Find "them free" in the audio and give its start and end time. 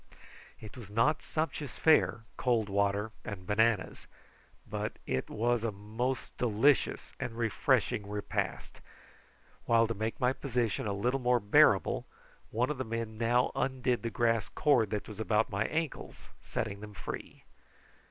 16.79-17.43